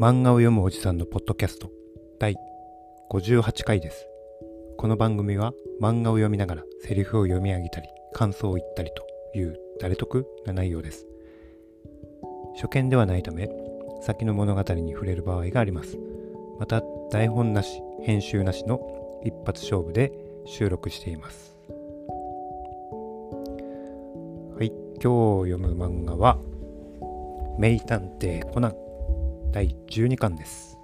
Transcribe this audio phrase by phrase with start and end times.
[0.00, 1.72] 漫画を読むおじさんのポッドキャスト
[2.20, 2.36] 第
[3.10, 4.06] 58回です。
[4.76, 9.04] この番組は漫画を読みながらセリフを読み上げたり感想を言ったりと
[9.36, 11.04] いう誰得な内容です。
[12.54, 13.50] 初見ではないため
[14.00, 15.98] 先の物語に触れる場合があります。
[16.60, 16.80] また
[17.10, 18.80] 台本なし編集なしの
[19.24, 20.12] 一発勝負で
[20.46, 21.56] 収録しています。
[24.56, 24.68] はい、
[25.02, 26.38] 今日読む漫画は
[27.58, 28.87] 名探偵コナン
[29.50, 30.78] 第12巻です、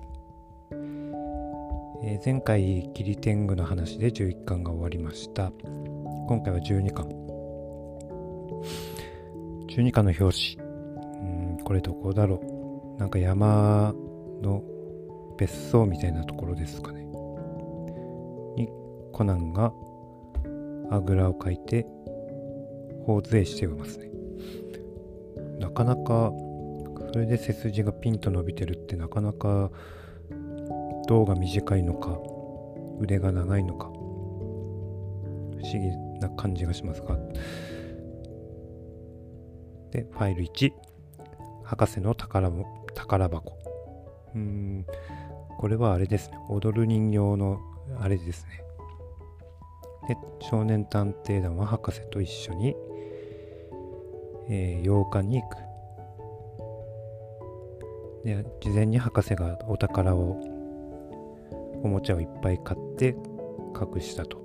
[2.02, 5.52] えー前回キリテングの話で11巻が終わりました。
[6.28, 7.08] 今回は12巻。
[9.68, 10.68] 12巻の表紙。
[11.56, 12.40] うんこれどこだろ
[12.96, 12.98] う。
[13.00, 13.94] なんか山
[14.42, 14.62] の
[15.36, 17.04] 別荘みたいなところですかね。
[18.56, 18.68] に
[19.12, 19.72] コナンが
[20.90, 21.86] あぐらをかいて
[23.04, 24.10] 頬杖していますね。
[25.58, 26.32] なかなか
[27.12, 29.70] それで背筋がピンと伸びてるってなかなか
[31.06, 32.18] 胴が短いのか
[33.00, 33.90] 腕が長いのか不
[35.62, 37.16] 思議な感じがしますが。
[39.90, 40.72] でファイル1
[41.64, 43.56] 博士の宝も宝箱。
[44.34, 44.86] うん。
[45.58, 46.38] これはあれですね。
[46.48, 47.60] 踊る人形の
[48.00, 48.62] あれですね。
[50.08, 52.76] で少年探偵団は博士と一緒に、
[54.48, 55.56] えー洋館に行く。
[58.24, 60.40] で事前に博士がお宝を
[61.82, 63.14] おもちゃをいっぱい買って
[63.78, 64.42] 隠したと。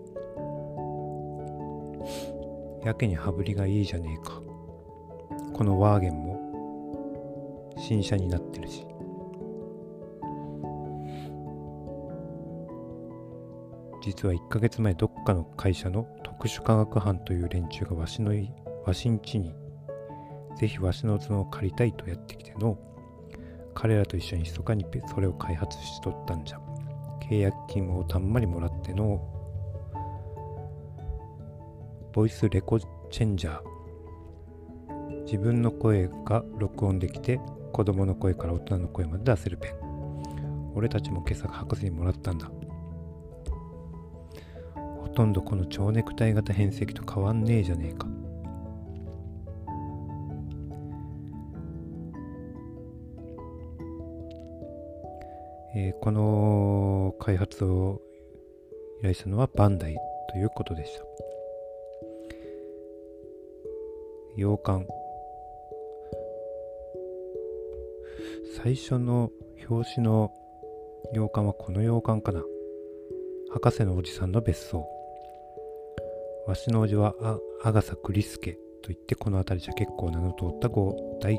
[2.84, 4.42] やけに羽振りがいいじゃねえか。
[5.54, 8.86] このワーゲンも新車になってるし。
[14.02, 18.52] 実は1ヶ月前どっかの会社の特殊化学班という連中がわしのい
[18.86, 19.54] わしんちに
[20.58, 22.78] ぜひわしの角を借りたいとやってきての。
[23.74, 26.60] 彼らと一緒に密かにそれを開発しとったんじゃ。
[27.30, 29.22] 契約金をたんまりもらっての
[32.12, 35.24] ボイスレコチェンジャー。
[35.26, 37.40] 自分の声が録音できて
[37.72, 40.72] 子供の声から大人の声まで出せるペン。
[40.74, 42.50] 俺たちも今朝博士にもらったんだ。
[44.76, 48.08] ほとんどこの蝶ネクタイ型変石と変わんねえじゃねえか。
[55.76, 58.02] えーこの開発を
[59.00, 59.96] 依頼したのはバンダイ
[60.32, 61.04] ということでした。
[64.36, 64.88] 洋館。
[68.64, 69.32] 最初の
[69.70, 70.32] 表紙の
[71.14, 72.44] 洋館はこの洋館かな。
[73.52, 74.88] 博士のおじさんの別荘。
[76.48, 81.38] わしのおじはあアガサ・クリスケといってこの辺りじゃ結構名の通った大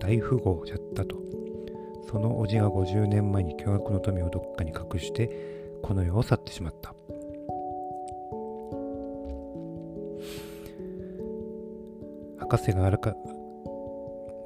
[0.00, 1.16] 大富豪じゃったと。
[2.10, 5.30] そのおじが50年前に巨額の富をどっかに隠して
[5.82, 6.94] この世を去ってしまった。
[12.38, 13.14] 博士があらか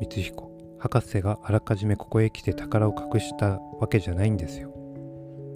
[0.01, 0.49] 光彦。
[0.79, 4.73] 博士があらかじめここへ来て宝を隠したわけじゃないんですよ。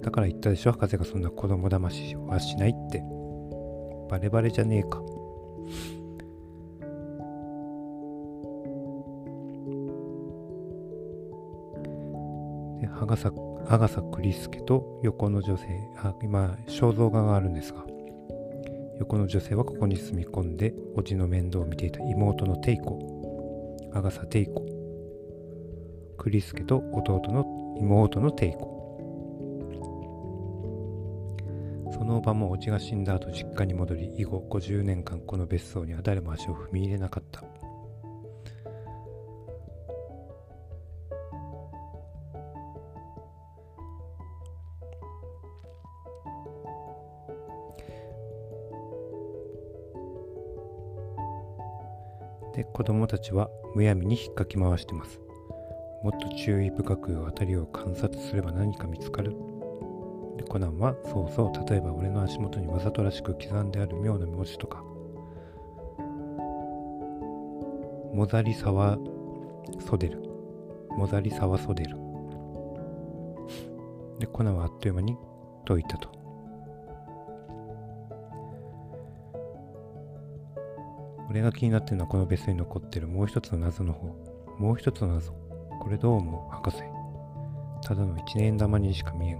[0.03, 3.03] だから言ったでしょ博士がそんな子供騙しはしないって。
[4.09, 5.01] バレバレじゃねえか。
[13.01, 13.31] アガサ
[13.67, 15.65] アガサ・クリスケと横の女性
[15.97, 17.83] あ今肖像画があるんですが
[18.99, 22.99] 横の女性はここに住み込んでおじの面倒を見ていた妹のテイコ
[23.93, 24.65] アガサ・テイコ
[26.17, 28.73] クリスケと弟の妹のテイコ。
[31.91, 37.43] その場もおじが死んだ後実家に戻り以後50年間この別荘には誰も足を踏み入れなかった。
[52.73, 55.19] 子供たちはむやみに引っかき回してます。
[56.03, 59.35] もっと注意深く辺りを観察すれば何か見つかる。
[60.37, 64.83] でコナンはそうそう例えば俺の足元にわざとらしく刻んである妙な文字とか。
[68.11, 68.97] モザリサワ
[69.79, 70.23] ソデル
[70.97, 71.95] モザリサワソデル
[74.19, 75.15] でコナンはあっという間に
[75.65, 76.22] 解いたと。
[81.33, 83.07] 俺が気になってるのはこの別荘に残ってる。
[83.07, 84.15] もう一つの謎の方。
[84.59, 85.31] もう一つの謎。
[85.81, 86.55] これどう思う？
[86.55, 86.77] 博士。
[87.81, 89.39] ただの一円玉にしか見えん。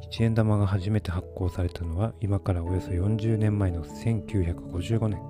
[0.00, 5.22] 一円玉が初めて発行されたのは今からおよそ40年前の1955年。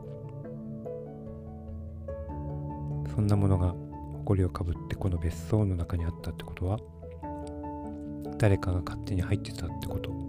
[3.14, 3.74] そんなものが
[4.24, 6.78] 埃をかぶってこの別荘の中にあったってことは
[8.38, 10.21] 誰かが勝手に入ってたってこと。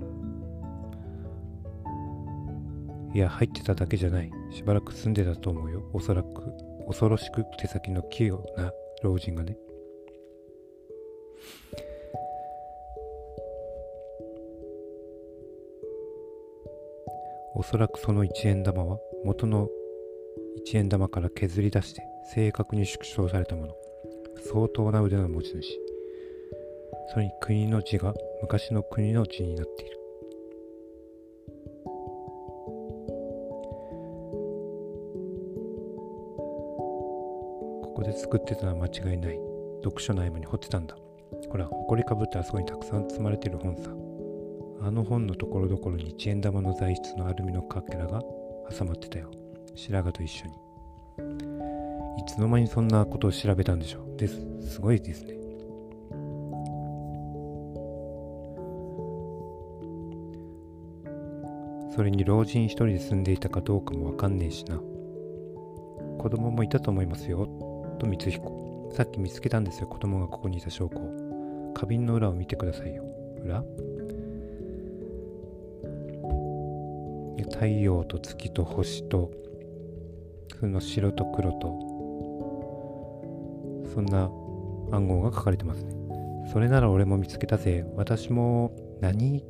[3.13, 4.31] いや入ってただけじゃない。
[4.51, 5.83] しばらく住んでたと思うよ。
[5.94, 6.51] おそらく
[6.88, 8.71] 恐ろしく手先の器用な
[9.04, 9.56] 老人がね。
[17.56, 19.69] おそらくその一円玉は元の
[20.57, 22.01] 一円玉から削り出して
[22.33, 23.75] 正確に縮小されたもの。
[24.51, 25.80] 相当な腕の持ち主。
[27.13, 30.02] それに国の字が昔の国の字になっている。
[37.94, 39.40] ここで作ってたのは間違いない。
[39.84, 40.98] 読書の合間に掘ってたんだ。
[41.48, 43.92] ほら埃かぶってあそこにたくさん積まれてる本さ。
[44.81, 48.19] あの本のところどころに一円玉の材質のアルミのかけらが
[48.75, 49.30] 挟まってたよ。
[49.75, 50.54] 白髪と一緒に。
[52.18, 54.18] いつの間にそんなことを調べたんでしょう。
[54.18, 54.39] です。
[54.62, 55.36] すごいですね。
[61.96, 64.78] それに老人一人で住んでいたかどうかもわかんねえしな。
[66.18, 67.48] 子供もいたと思いますよ。
[68.03, 68.91] と光彦。
[68.94, 69.88] さっき見つけたんですよ。
[69.88, 71.00] 子供がここにいた証拠
[71.73, 73.03] 花瓶の裏を見てくださいよ。
[73.44, 73.63] 裏？
[77.51, 79.31] 太陽と月と星と
[80.59, 81.67] その白と黒と
[83.94, 84.29] そんな
[84.91, 85.94] 暗号が書かれてますね。
[86.51, 87.85] それなら俺も見つけたぜ。
[87.95, 89.44] 私も何？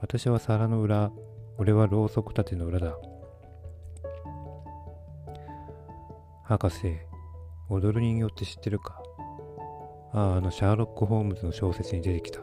[0.00, 1.12] 私は皿の裏。
[1.58, 2.96] 俺はろうそく立ての裏だ。
[6.44, 6.98] 博士
[7.68, 9.00] 踊る人形って知ってるか？
[10.12, 12.40] あああのシャーロック・ホームズの小説に出てきた。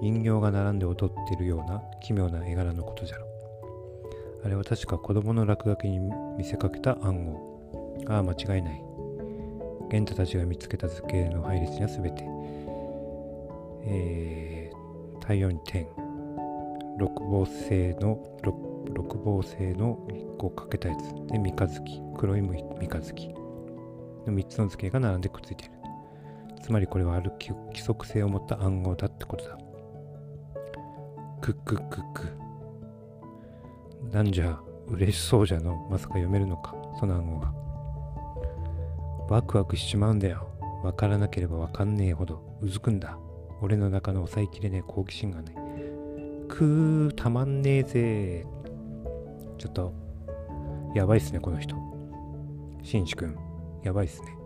[0.00, 3.26] 人形が並んで踊ってるような奇妙な絵柄のことじゃろ。
[4.44, 5.98] あれは確か子供の落書きに
[6.36, 7.98] 見せかけた暗号。
[8.06, 8.82] ああ、間違いない。
[9.90, 12.22] 玄太たちが見つけた図形の配列にはすべて、
[13.86, 15.88] えー、太陽に点、
[16.98, 18.54] 六芒星の六
[18.94, 21.12] 六芒星の1個かけたやつ。
[21.32, 22.00] で三日月。
[22.16, 23.37] 黒い三日月。
[24.28, 25.72] の3つの図形が並んでくっついている
[26.62, 29.58] つまりこれはある規則性を持った暗号だってことだ
[31.40, 32.28] クックックック。
[34.12, 35.86] なんじゃ、嬉しそうじゃの。
[35.90, 37.52] まさか読めるのか、その暗号が。
[39.30, 40.48] ワクワクしちまうんだよ。
[40.82, 43.18] わからなければわかんねえほどうずくんだ。
[43.60, 45.54] 俺の中の抑えきれねえ好奇心がね。
[46.48, 48.46] くー、たまんねえぜ。
[49.58, 49.92] ちょっと、
[50.94, 51.76] やばいっすね、この人。
[52.82, 53.36] しんし君、
[53.82, 54.36] やばいっすね。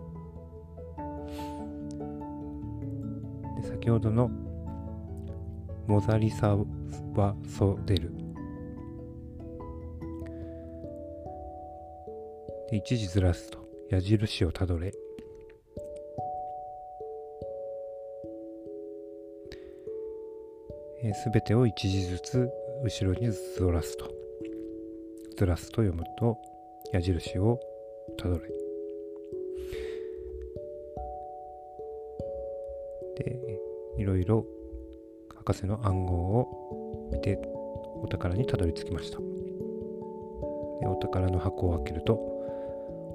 [3.61, 4.29] で、先ほどの
[5.87, 6.55] モザリサ
[7.15, 8.13] ワソデル
[12.69, 13.63] で一時ずらすと。
[13.89, 14.91] 矢印をたどれ。
[21.13, 22.49] すべてを一時ずつ
[22.83, 23.39] 後ろにず
[23.71, 24.09] らすと。
[25.37, 26.37] ずらすと読むと
[26.91, 27.59] 矢印を
[28.17, 28.62] たどれ。
[34.03, 34.45] いろいろ
[35.33, 37.39] 博士の暗号を見て
[38.01, 39.17] お宝にたどり着きました。
[39.17, 39.23] で
[40.87, 42.15] お宝の箱を開けると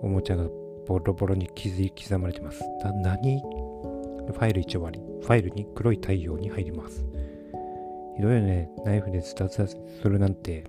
[0.03, 0.49] おもちゃが
[0.87, 2.63] ボロボロに刻まれてます。
[2.83, 3.43] な何？
[4.29, 7.05] ファイル1終わりファイルに黒い太陽に入ります。
[8.17, 8.71] ひどいよね。
[8.87, 9.77] ナイフでズタズタす
[10.09, 10.65] るなんて。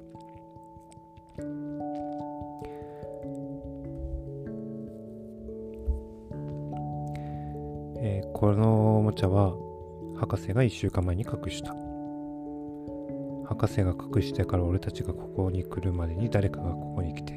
[8.02, 9.54] え、このおもちゃは
[10.20, 11.74] 博士が1週間前に隠した。
[13.48, 17.34] 博士が隠してから俺たちがここに来るまでに誰かがここに来て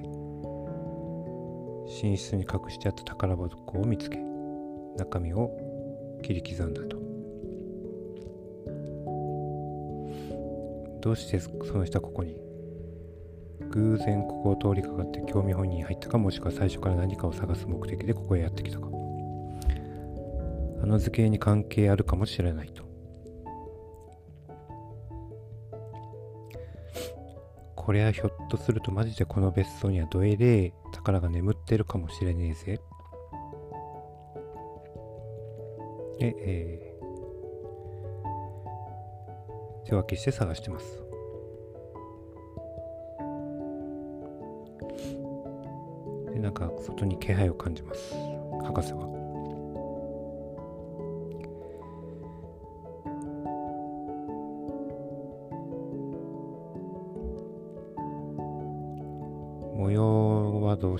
[2.03, 4.19] 寝室に隠してあった宝箱を見つけ
[4.99, 5.51] 中身を
[6.23, 7.01] 切り刻んだと。
[11.01, 12.37] どうしてその人はここに？
[13.71, 18.92] 偶然ここを通りかかって興味本人に入ったかもしくは最初から何かを探す目的でここへやってきたか。
[20.83, 22.83] あの図形に関係あるかもしれないと。
[27.77, 32.81] これはひょっとするとマジでこの別荘にはどえれえ宝が眠ってるかもしれねえぜ。
[36.19, 41.03] で、えー、手分けして探してます。
[46.33, 48.15] で、なんか外に気配を感じます。
[48.65, 49.12] 博士は。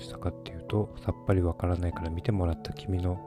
[0.03, 3.17] したかっていうとさっぱりわからないから見てもらった君の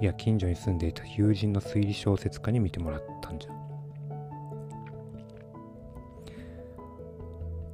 [0.00, 3.50] いや近所に住んでいた友人の推理小説家に見てもらったんじゃ。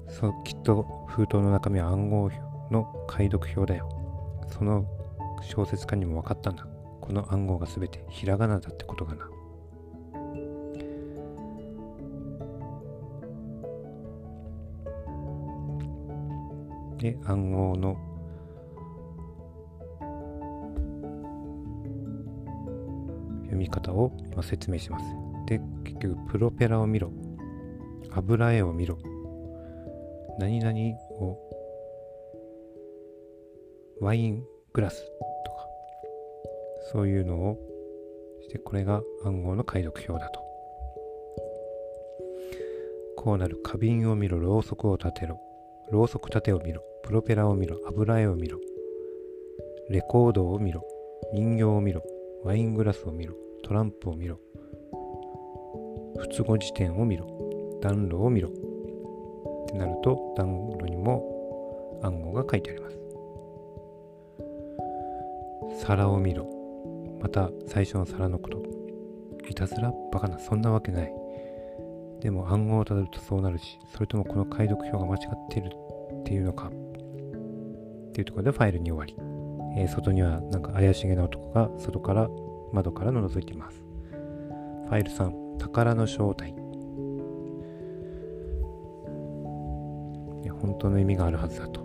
[0.09, 2.31] そうきっと封筒の中身は暗号
[2.71, 3.89] の解読表だよ。
[4.47, 4.87] その
[5.41, 6.65] 小説家にも分かったんだ。
[7.01, 9.29] この暗号が全てひらがなだってことがな。
[16.99, 18.12] で暗号の
[23.53, 25.05] 読み方を今説明します。
[25.47, 27.13] で、結局、プロペラを見ろ。
[28.11, 28.99] 油絵を見ろ。
[30.39, 30.73] 何々
[31.21, 31.39] を
[34.01, 34.43] ワイン
[34.73, 35.67] グラスとか、
[36.93, 37.59] そういうのを
[38.41, 40.41] して、これが暗号の解読表だと。
[43.17, 45.39] こうなる花瓶を見ろ、ろうそくを立てろ。
[45.91, 46.83] ろうそく立てを見ろ。
[47.03, 47.77] プロペラを見ろ。
[47.87, 48.59] 油絵を見ろ。
[49.91, 50.83] レコードを見ろ。
[51.35, 52.03] 人形を見ろ。
[52.45, 53.35] ワイングラスを見ろ。
[53.63, 54.39] トランプを見ろ。
[56.19, 57.27] 不都合辞典を見ろ。
[57.81, 58.49] 暖炉を見ろ。
[58.49, 58.53] っ
[59.67, 62.99] てなると、暖炉にも暗号が書いてあります。
[65.87, 66.47] 皿を見ろ。
[67.21, 68.61] また最初の皿のこと。
[69.49, 71.13] いたずらバカな、そんなわけない。
[72.21, 75.71] でも暗号をたどるとそうなるし、それともこの解読表が間違っている
[76.21, 79.32] っていうのかっていうところでファイルに終わり、
[79.77, 82.29] えー、外にはなんか怪しげな男が外から
[82.73, 83.83] 窓からの覗いています。
[84.13, 86.63] ファイル3宝の正体。
[90.63, 91.83] 本当の意味があるはずだと。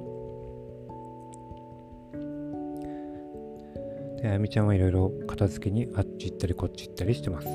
[4.21, 7.47] であやみちゃんはいろいろ片付けにあっち行ったりこっち行ったりしてます。
[7.47, 7.49] っ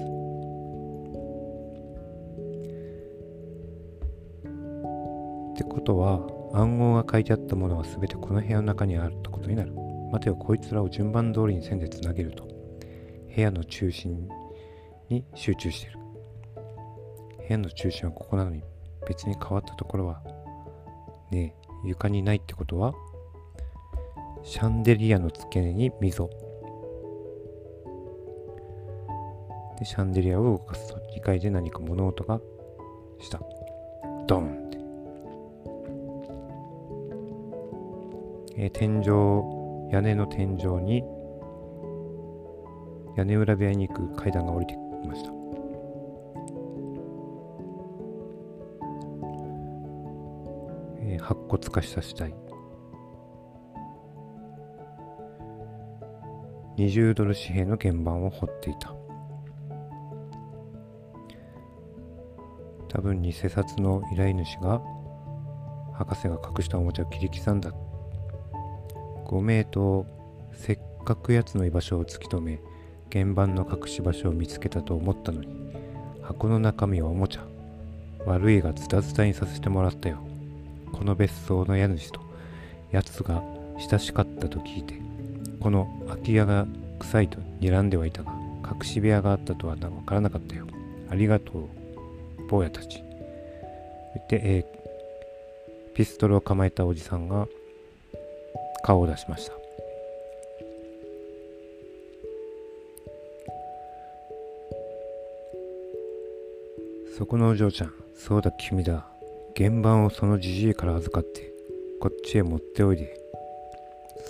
[5.56, 6.20] てことは
[6.54, 9.91] 暗号が書いてあったものは全てこの部屋の中にあるってことになる。
[10.12, 12.46] 待てよ、こいつらを順番通りに線でつなげると、
[13.34, 14.28] 部屋の中心
[15.08, 15.98] に集中している。
[17.38, 18.62] 部屋の中心はここなのに、
[19.08, 20.22] 別に変わったところは、
[21.30, 22.92] ねえ、床にないってことは、
[24.42, 26.28] シャンデリアの付け根に溝。
[29.78, 32.38] で、シャンデリアを動かすと、2階で何か物音が
[33.18, 33.40] した。
[34.26, 34.78] ドンって
[38.54, 39.61] えー、天井、
[39.92, 41.04] 屋根の天井に
[43.14, 45.30] 屋根裏部屋に行く階段が降りてきました。
[51.02, 52.34] えー、白骨化した死体。
[56.78, 58.94] 20ドル紙幣の鍵盤を掘っていた。
[62.88, 64.80] 多分偽札の依頼主が
[65.92, 67.70] 博士が隠したおもちゃを切り刻んだ
[69.32, 70.06] ご名答
[70.52, 72.60] せっかく奴の居場所を突き止め
[73.10, 75.72] 原版の隠し場所を見つけたと思ったのに
[76.20, 77.46] 箱の中身はおもちゃ。
[78.26, 80.18] 悪いがズタズタにさせてもらったよ。
[80.92, 82.20] この別荘の家主と
[82.90, 83.42] 奴が
[83.78, 85.00] 親しかったと聞いて
[85.60, 86.66] この空き家が
[86.98, 88.34] 臭いと睨んではいたが
[88.70, 90.66] 隠し部屋があったとは分からなかったよ。
[91.08, 91.70] ありがと
[92.38, 93.02] う坊やたち。
[94.28, 97.48] で、えー、ピストルを構えたおじさんが
[98.82, 99.52] 顔を出しました。
[107.16, 109.06] そこのお嬢ちゃんそうだ君だ。
[109.56, 111.52] 原版をそのじじいから預かって
[112.00, 113.20] こっちへ持っておいで。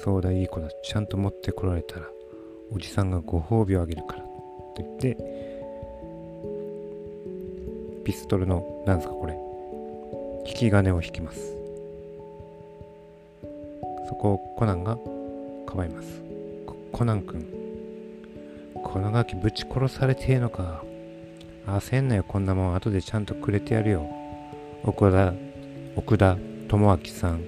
[0.04, 0.68] そうだいい子だ。
[0.82, 2.06] ちゃんと持ってこられたら
[2.74, 4.22] おじさんがご褒美をあげるから。
[4.22, 4.28] と
[4.78, 5.16] 言って
[8.04, 9.38] ピストルのなんすかこれ
[10.46, 11.61] 引き金を引きます。
[14.12, 14.98] そこをコナンが
[15.66, 16.20] かばいます。
[16.92, 17.46] コナン君。
[18.74, 20.84] このガキぶち殺されてえのか。
[21.66, 22.74] 焦んなよ、こんなもん。
[22.74, 24.06] 後でちゃんとくれてやるよ。
[24.84, 25.32] 奥田、
[25.96, 26.36] 奥田
[26.68, 27.42] 智明さん。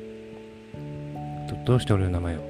[1.49, 2.41] どどうして俺の名前を？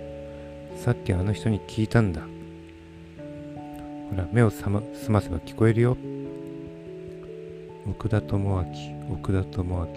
[0.77, 2.21] さっきあの人に聞いたんだ。
[2.21, 5.97] ほら、目をさま澄ませば聞こえるよ。
[7.91, 8.65] 奥田智明、
[9.13, 9.89] 奥田智明、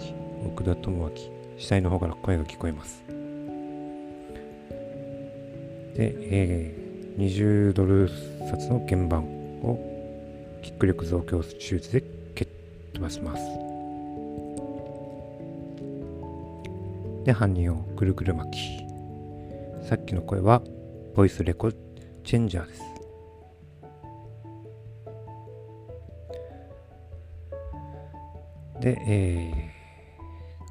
[0.44, 1.10] 奥田智明。
[1.56, 3.04] 死体の方から声が聞こえます。
[5.98, 8.08] で、えー、20ドル
[8.48, 9.24] 札の鍵盤
[9.62, 12.04] をキック力増強手術で
[12.36, 12.48] 蹴っ
[12.94, 13.42] 飛ばします。
[17.24, 18.58] で、犯人をぐるぐる巻き。
[19.88, 20.62] さっきの声は、
[21.16, 22.82] ボイスレコチェンジャーです。
[28.80, 29.67] で、えー、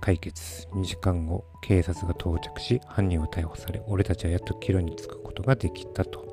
[0.08, 0.70] 解決。
[0.74, 6.26] 2時間後警察が到着し犯人は逮捕され俺たちはやっと帰路に着くことができたと。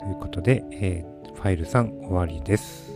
[0.00, 2.90] ということで、えー、ファイル3終わりです。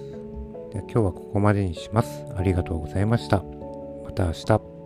[0.72, 2.24] では今日はここまでにします。
[2.36, 3.44] ありがとうございました。
[4.04, 4.79] また明日。